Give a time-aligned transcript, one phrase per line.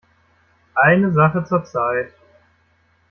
[0.73, 2.11] Eine Sache zur Zeit.